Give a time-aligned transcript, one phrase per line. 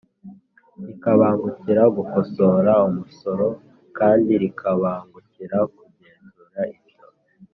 [0.87, 3.47] Rikabangukira gukosora umusoro
[3.97, 6.97] kandi rikabangukira kugenzura ibyo